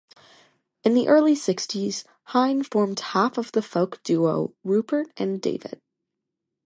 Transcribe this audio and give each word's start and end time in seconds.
In 0.83 0.95
the 0.95 1.07
early 1.07 1.35
sixties, 1.35 2.05
Hine 2.23 2.63
formed 2.63 2.99
half 2.99 3.37
of 3.37 3.51
the 3.51 3.61
folk 3.61 4.01
duo 4.01 4.55
Rupert 4.63 5.11
and 5.15 5.39
David. 5.39 5.79